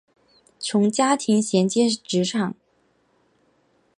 [0.57, 2.55] 从家庭衔接职场